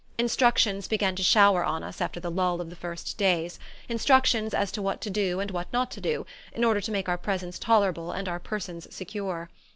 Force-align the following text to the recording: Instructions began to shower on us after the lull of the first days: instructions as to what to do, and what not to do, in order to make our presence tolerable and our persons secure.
Instructions 0.17 0.87
began 0.87 1.15
to 1.15 1.21
shower 1.21 1.63
on 1.63 1.83
us 1.83 2.01
after 2.01 2.19
the 2.19 2.31
lull 2.31 2.59
of 2.59 2.71
the 2.71 2.75
first 2.75 3.19
days: 3.19 3.59
instructions 3.87 4.51
as 4.51 4.71
to 4.71 4.81
what 4.81 4.99
to 4.99 5.11
do, 5.11 5.39
and 5.39 5.51
what 5.51 5.71
not 5.71 5.91
to 5.91 6.01
do, 6.01 6.25
in 6.53 6.63
order 6.63 6.81
to 6.81 6.91
make 6.91 7.07
our 7.07 7.19
presence 7.19 7.59
tolerable 7.59 8.11
and 8.11 8.27
our 8.27 8.39
persons 8.39 8.87
secure. 8.89 9.51